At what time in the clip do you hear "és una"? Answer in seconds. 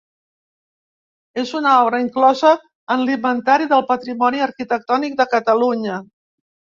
1.41-1.73